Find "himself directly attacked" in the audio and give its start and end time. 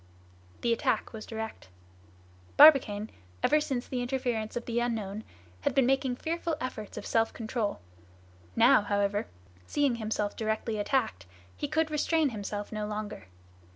9.97-11.27